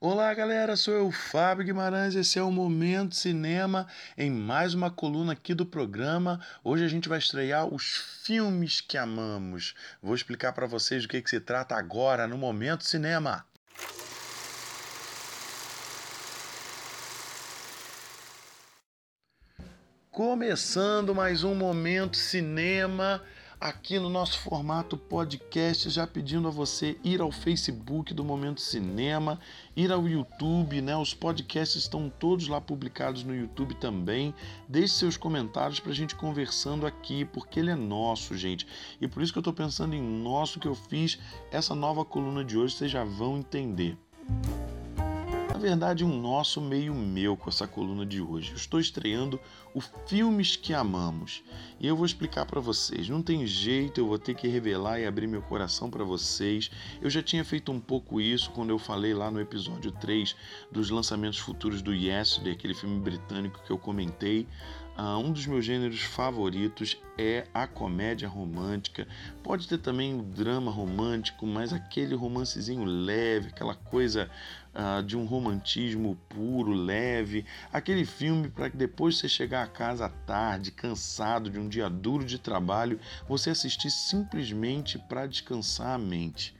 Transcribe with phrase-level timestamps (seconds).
[0.00, 2.14] Olá, galera, sou eu, Fábio Guimarães.
[2.14, 3.86] Esse é o Momento Cinema
[4.18, 6.40] em mais uma coluna aqui do programa.
[6.62, 9.74] Hoje a gente vai estrear os filmes que amamos.
[10.02, 13.46] Vou explicar para vocês do que, que se trata agora no Momento Cinema.
[20.10, 23.22] Começando mais um Momento Cinema
[23.64, 29.40] aqui no nosso formato podcast, já pedindo a você ir ao Facebook do Momento Cinema,
[29.74, 30.94] ir ao YouTube, né?
[30.94, 34.34] Os podcasts estão todos lá publicados no YouTube também.
[34.68, 38.66] Deixe seus comentários para a gente conversando aqui, porque ele é nosso, gente.
[39.00, 41.18] E por isso que eu estou pensando em nosso que eu fiz
[41.50, 43.96] essa nova coluna de hoje, vocês já vão entender
[45.64, 48.50] verdade, um nosso meio meu com essa coluna de hoje.
[48.50, 49.40] Eu estou estreando
[49.72, 51.42] o Filmes que Amamos
[51.80, 53.08] e eu vou explicar para vocês.
[53.08, 56.70] Não tem jeito, eu vou ter que revelar e abrir meu coração para vocês.
[57.00, 60.36] Eu já tinha feito um pouco isso quando eu falei lá no episódio 3
[60.70, 64.46] dos lançamentos futuros do Yesterday, aquele filme britânico que eu comentei.
[64.96, 69.08] Uh, um dos meus gêneros favoritos é a comédia romântica.
[69.42, 74.30] Pode ter também o drama romântico, mas aquele romancezinho leve, aquela coisa
[74.72, 77.44] uh, de um romantismo puro, leve.
[77.72, 81.90] Aquele filme para que depois você chegar a casa à tarde, cansado de um dia
[81.90, 86.54] duro de trabalho, você assistir simplesmente para descansar a mente.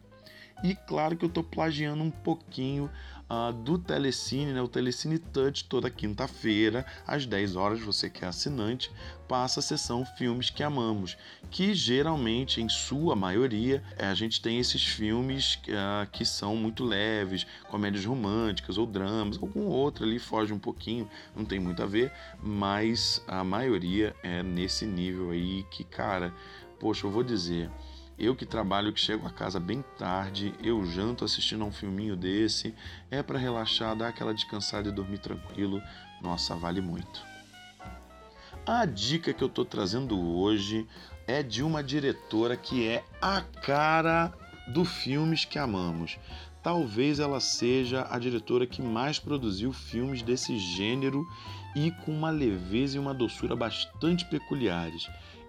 [0.62, 2.90] E claro que eu estou plagiando um pouquinho
[3.28, 4.62] uh, do Telecine, né?
[4.62, 8.90] o Telecine Touch, toda quinta-feira, às 10 horas, você que é assinante,
[9.28, 11.16] passa a sessão Filmes que Amamos,
[11.50, 16.84] que geralmente, em sua maioria, eh, a gente tem esses filmes uh, que são muito
[16.84, 21.86] leves, comédias românticas ou dramas, algum outro ali foge um pouquinho, não tem muito a
[21.86, 26.32] ver, mas a maioria é nesse nível aí que, cara,
[26.78, 27.70] poxa, eu vou dizer
[28.18, 32.16] eu que trabalho, que chego a casa bem tarde, eu janto assistindo a um filminho
[32.16, 32.74] desse,
[33.10, 35.82] é para relaxar, dar aquela descansada e dormir tranquilo.
[36.22, 37.22] Nossa, vale muito.
[38.66, 40.86] A dica que eu estou trazendo hoje
[41.26, 44.32] é de uma diretora que é a cara
[44.68, 46.18] do filmes que amamos.
[46.62, 51.26] Talvez ela seja a diretora que mais produziu filmes desse gênero
[51.76, 55.06] e com uma leveza e uma doçura bastante peculiares.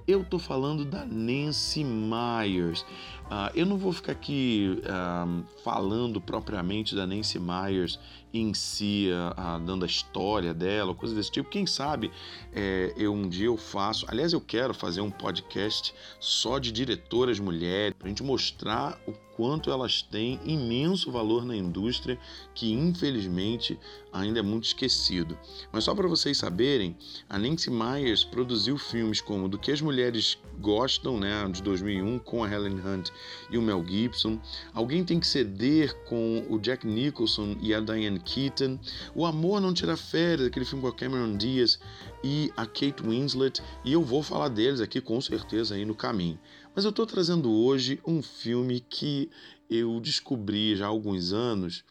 [0.08, 2.82] Eu tô falando da Nancy Myers.
[3.26, 8.00] Uh, eu não vou ficar aqui uh, falando propriamente da Nancy Myers
[8.40, 11.50] em si, uh, dando a história dela, coisa desse tipo.
[11.50, 12.12] Quem sabe
[12.54, 14.06] é, eu um dia eu faço.
[14.08, 19.14] Aliás, eu quero fazer um podcast só de diretoras mulheres, para a gente mostrar o
[19.36, 22.18] quanto elas têm imenso valor na indústria
[22.54, 23.78] que infelizmente
[24.12, 25.38] ainda é muito esquecido.
[25.72, 26.96] Mas só para vocês saberem,
[27.30, 32.44] a Nancy Myers produziu filmes como Do que as mulheres gostam, né, de 2001 com
[32.44, 33.10] a Helen Hunt
[33.50, 34.40] e o Mel Gibson.
[34.74, 38.80] Alguém tem que ceder com o Jack Nicholson e a Diane Keaton.
[39.14, 41.80] O Amor não tira férias, aquele filme com a Cameron Diaz
[42.24, 46.40] e a Kate Winslet, e eu vou falar deles aqui com certeza aí no caminho.
[46.76, 49.30] Mas eu estou trazendo hoje um filme que
[49.70, 51.84] eu descobri já há alguns anos,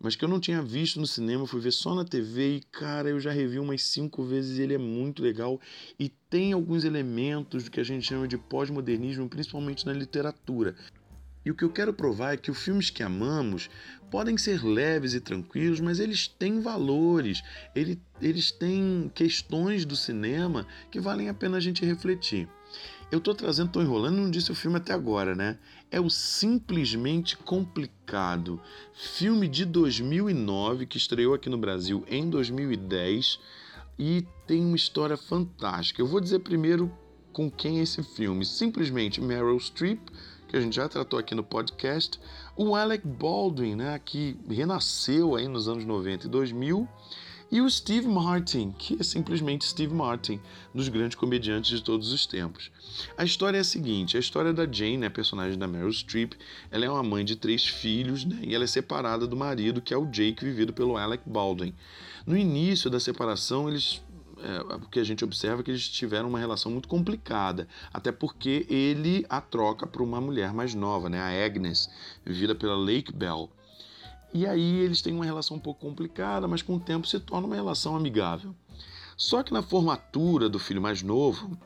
[0.00, 3.08] mas que eu não tinha visto no cinema, fui ver só na TV e, cara,
[3.08, 5.60] eu já revi umas cinco vezes e ele é muito legal
[5.98, 10.74] e tem alguns elementos do que a gente chama de pós-modernismo, principalmente na literatura.
[11.44, 13.68] E o que eu quero provar é que os filmes que amamos
[14.10, 17.42] podem ser leves e tranquilos, mas eles têm valores,
[18.20, 22.48] eles têm questões do cinema que valem a pena a gente refletir.
[23.10, 25.58] Eu tô trazendo, tô enrolando, não disse o filme até agora, né?
[25.90, 28.60] É o Simplesmente Complicado,
[28.92, 33.38] filme de 2009 que estreou aqui no Brasil em 2010
[33.98, 36.00] e tem uma história fantástica.
[36.00, 36.92] Eu vou dizer primeiro
[37.32, 38.44] com quem é esse filme.
[38.44, 40.00] Simplesmente Meryl Streep,
[40.48, 42.18] que a gente já tratou aqui no podcast,
[42.56, 46.88] o Alec Baldwin, né, que renasceu aí nos anos 90 e 2000
[47.54, 50.40] e o Steve Martin, que é simplesmente Steve Martin,
[50.74, 52.70] dos grandes comediantes de todos os tempos.
[53.16, 56.32] A história é a seguinte: a história da Jane, né, personagem da Meryl Streep,
[56.70, 59.94] ela é uma mãe de três filhos né, e ela é separada do marido, que
[59.94, 61.72] é o Jake, vivido pelo Alec Baldwin.
[62.26, 64.02] No início da separação, eles
[64.44, 68.12] é, o que a gente observa é que eles tiveram uma relação muito complicada, até
[68.12, 71.88] porque ele a troca para uma mulher mais nova, né, a Agnes,
[72.24, 73.50] vivida pela Lake Bell.
[74.32, 77.46] E aí eles têm uma relação um pouco complicada, mas com o tempo se torna
[77.46, 78.54] uma relação amigável.
[79.16, 81.56] Só que na formatura do filho mais novo,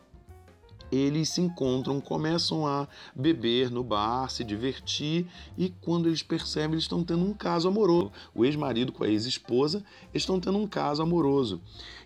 [0.90, 5.26] eles se encontram, começam a beber no bar, se divertir
[5.56, 8.12] e quando eles percebem, eles estão tendo um caso amoroso.
[8.34, 11.60] O ex-marido com a ex-esposa estão tendo um caso amoroso.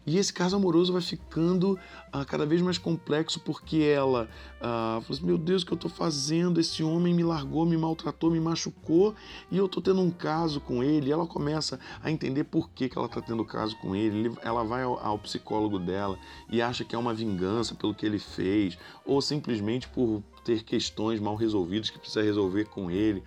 [0.05, 1.79] E esse caso amoroso vai ficando
[2.13, 4.29] ah, cada vez mais complexo porque ela
[4.61, 6.61] ah, assim, meu Deus, o que eu estou fazendo?
[6.61, 9.15] Esse homem me largou, me maltratou, me machucou
[9.51, 11.09] e eu estou tendo um caso com ele.
[11.09, 14.33] E ela começa a entender por que, que ela está tendo caso com ele.
[14.43, 16.19] Ela vai ao, ao psicólogo dela
[16.51, 18.72] e acha que é uma vingança pelo que ele fez
[19.05, 23.23] ou simplesmente por ter questões mal resolvidas que precisa resolver com ele,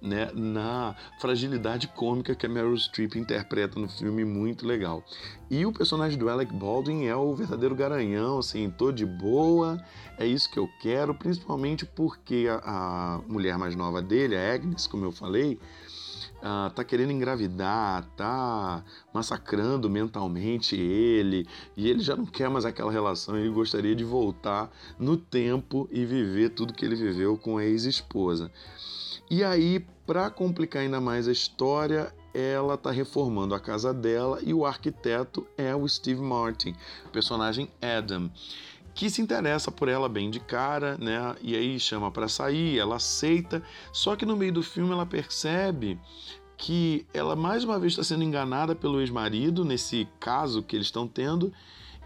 [0.00, 0.30] né?
[0.34, 5.02] Na fragilidade cômica que a Meryl Streep interpreta no filme, muito legal.
[5.50, 9.82] E o personagem do Alec Baldwin é o verdadeiro garanhão, assim, tô de boa,
[10.18, 12.60] é isso que eu quero, principalmente porque a,
[13.16, 15.58] a mulher mais nova dele, a Agnes, como eu falei,
[16.38, 21.46] uh, tá querendo engravidar, tá massacrando mentalmente ele,
[21.76, 26.04] e ele já não quer mais aquela relação, ele gostaria de voltar no tempo e
[26.04, 28.50] viver tudo que ele viveu com a ex-esposa.
[29.30, 34.54] E aí, para complicar ainda mais a história, ela está reformando a casa dela e
[34.54, 36.74] o arquiteto é o Steve Martin,
[37.12, 38.30] personagem Adam
[38.98, 41.36] que se interessa por ela bem de cara, né?
[41.40, 43.62] E aí chama para sair, ela aceita.
[43.92, 45.96] Só que no meio do filme ela percebe
[46.56, 51.06] que ela mais uma vez está sendo enganada pelo ex-marido nesse caso que eles estão
[51.06, 51.52] tendo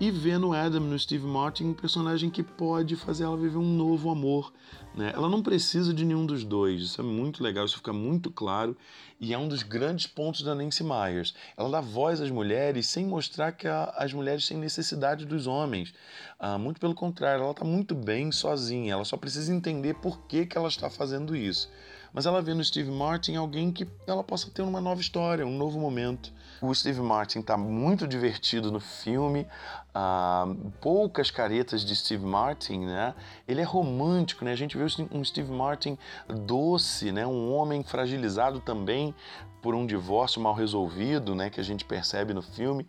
[0.00, 3.76] e vê no Adam, no Steve Martin, um personagem que pode fazer ela viver um
[3.76, 4.52] novo amor.
[4.94, 5.12] Né?
[5.14, 8.76] Ela não precisa de nenhum dos dois, isso é muito legal, isso fica muito claro
[9.20, 11.34] e é um dos grandes pontos da Nancy Myers.
[11.56, 15.94] Ela dá voz às mulheres sem mostrar que a, as mulheres têm necessidade dos homens.
[16.38, 20.44] Ah, muito pelo contrário, ela está muito bem sozinha, ela só precisa entender por que,
[20.44, 21.70] que ela está fazendo isso
[22.12, 25.56] mas ela vê no Steve Martin alguém que ela possa ter uma nova história, um
[25.56, 26.32] novo momento.
[26.60, 29.46] O Steve Martin está muito divertido no filme,
[29.94, 33.14] uh, poucas caretas de Steve Martin, né?
[33.48, 34.52] Ele é romântico, né?
[34.52, 35.98] A gente vê um Steve Martin
[36.28, 37.26] doce, né?
[37.26, 39.14] Um homem fragilizado também
[39.60, 41.50] por um divórcio mal resolvido, né?
[41.50, 42.86] Que a gente percebe no filme.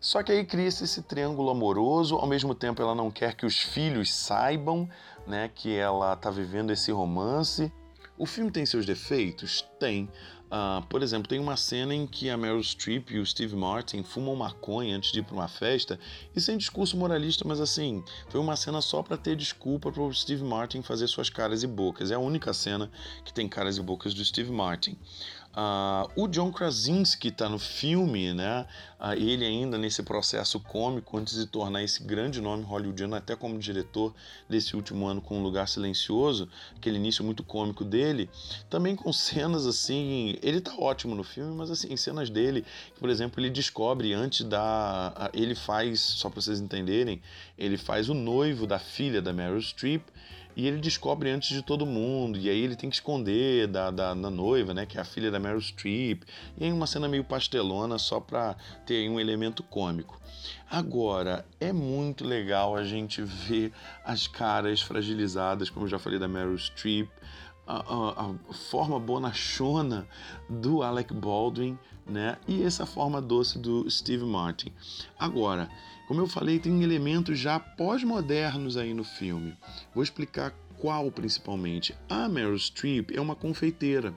[0.00, 3.60] Só que aí cria-se esse triângulo amoroso, ao mesmo tempo ela não quer que os
[3.60, 4.88] filhos saibam
[5.26, 7.72] né, que ela está vivendo esse romance.
[8.22, 9.68] O filme tem seus defeitos?
[9.80, 10.08] Tem.
[10.52, 14.02] Uh, por exemplo, tem uma cena em que a Meryl Streep e o Steve Martin
[14.02, 15.98] fumam maconha antes de ir para uma festa,
[16.36, 20.12] e sem discurso moralista, mas assim, foi uma cena só para ter desculpa para o
[20.12, 22.10] Steve Martin fazer suas caras e bocas.
[22.10, 22.90] É a única cena
[23.24, 24.98] que tem caras e bocas do Steve Martin.
[25.52, 28.66] Uh, o John Krasinski está no filme, né?
[28.98, 33.58] Uh, ele ainda nesse processo cômico antes de tornar esse grande nome hollywoodiano, até como
[33.58, 34.14] diretor
[34.48, 38.30] desse último ano com Um Lugar Silencioso, aquele início muito cômico dele,
[38.70, 42.64] também com cenas assim, ele tá ótimo no filme, mas assim, cenas dele,
[42.98, 47.22] por exemplo, ele descobre antes da, ele faz, só para vocês entenderem,
[47.56, 50.02] ele faz o noivo da filha da Meryl Streep
[50.54, 54.12] e ele descobre antes de todo mundo, e aí ele tem que esconder da, da,
[54.12, 56.24] da noiva, né, que é a filha da Meryl Streep,
[56.58, 60.20] e aí uma cena meio pastelona só para ter um elemento cômico.
[60.70, 63.72] Agora, é muito legal a gente ver
[64.04, 67.08] as caras fragilizadas, como eu já falei da Meryl Streep,
[67.66, 70.06] a, a, a, forma bonachona
[70.48, 72.36] do Alec Baldwin, né?
[72.46, 74.72] E essa forma doce do Steve Martin.
[75.18, 75.70] Agora,
[76.08, 79.56] como eu falei, tem elementos já pós-modernos aí no filme.
[79.94, 81.94] Vou explicar qual principalmente.
[82.08, 84.12] A Meryl Streep é uma confeiteira.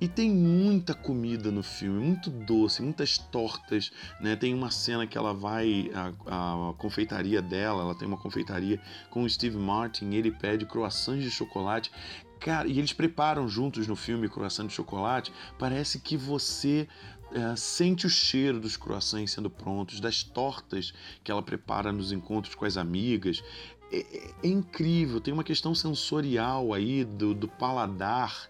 [0.00, 4.36] E tem muita comida no filme, muito doce, muitas tortas, né?
[4.36, 8.80] Tem uma cena que ela vai a, a confeitaria dela, ela tem uma confeitaria
[9.10, 11.90] com o Steve Martin, ele pede croissants de chocolate.
[12.40, 15.32] Cara, e eles preparam juntos no filme croissant de chocolate.
[15.58, 16.88] Parece que você
[17.32, 22.54] é, sente o cheiro dos croissants sendo prontos, das tortas que ela prepara nos encontros
[22.54, 23.42] com as amigas.
[23.90, 28.48] É, é, é incrível, tem uma questão sensorial aí do, do paladar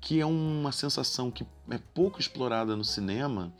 [0.00, 3.52] que é uma sensação que é pouco explorada no cinema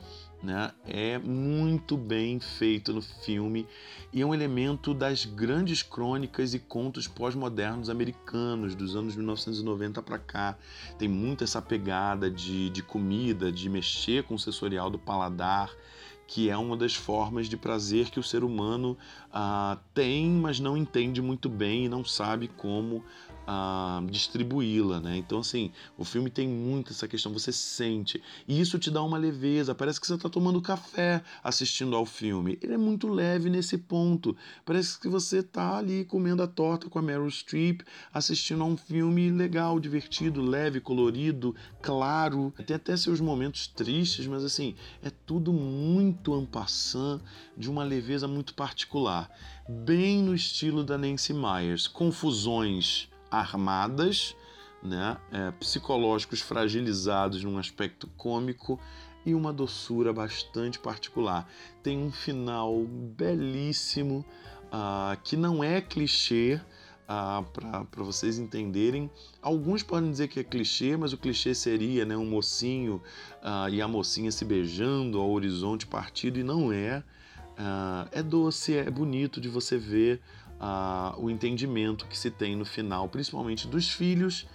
[0.43, 3.67] né, é muito bem feito no filme
[4.11, 10.17] e é um elemento das grandes crônicas e contos pós-modernos americanos dos anos 1990 para
[10.17, 10.57] cá.
[10.97, 15.71] Tem muito essa pegada de, de comida, de mexer com o sensorial do paladar,
[16.27, 18.97] que é uma das formas de prazer que o ser humano
[19.31, 23.03] ah, tem, mas não entende muito bem e não sabe como
[23.47, 25.17] uh, distribuí-la, né?
[25.17, 28.21] Então, assim, o filme tem muito essa questão, você sente.
[28.47, 32.57] E isso te dá uma leveza, parece que você está tomando café assistindo ao filme.
[32.61, 34.35] Ele é muito leve nesse ponto.
[34.65, 37.81] Parece que você está ali comendo a torta com a Meryl Streep,
[38.13, 42.53] assistindo a um filme legal, divertido, leve, colorido, claro.
[42.65, 47.21] Tem até seus momentos tristes, mas assim, é tudo muito ampassant,
[47.57, 49.29] de uma leveza muito particular.
[49.69, 51.87] Bem no estilo da Nancy Myers.
[51.87, 54.35] Confusões armadas,
[54.83, 55.17] né?
[55.31, 58.79] É, psicológicos fragilizados num aspecto cômico
[59.25, 61.47] e uma doçura bastante particular.
[61.83, 64.25] Tem um final belíssimo
[64.67, 66.59] uh, que não é clichê.
[67.03, 69.11] Uh, para vocês entenderem,
[69.41, 73.01] alguns podem dizer que é clichê, mas o clichê seria né, um mocinho
[73.43, 77.03] uh, e a mocinha se beijando ao horizonte partido, e não é.
[78.13, 80.21] é doce, é bonito de você ver
[81.17, 84.47] o entendimento que se tem no final, principalmente dos filhos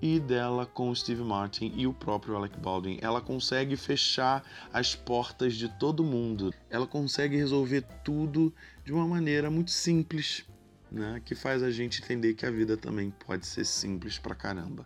[0.00, 2.98] e dela com o Steve Martin e o próprio Alec Baldwin.
[3.00, 6.52] Ela consegue fechar as portas de todo mundo.
[6.68, 8.52] Ela consegue resolver tudo
[8.84, 10.44] de uma maneira muito simples,
[10.90, 11.22] né?
[11.24, 14.84] Que faz a gente entender que a vida também pode ser simples pra caramba.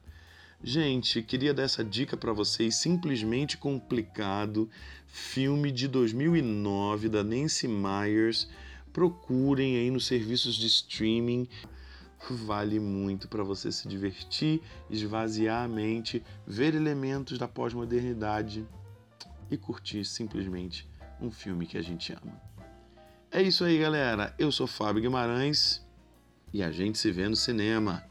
[0.62, 4.68] Gente, queria dar essa dica para vocês, simplesmente complicado,
[5.06, 8.48] filme de 2009 da Nancy Myers
[8.96, 11.46] procurem aí nos serviços de streaming.
[12.30, 18.66] Vale muito para você se divertir, esvaziar a mente, ver elementos da pós-modernidade
[19.50, 20.88] e curtir simplesmente
[21.20, 22.40] um filme que a gente ama.
[23.30, 24.34] É isso aí, galera.
[24.38, 25.86] Eu sou Fábio Guimarães
[26.50, 28.02] e a gente se vê no cinema.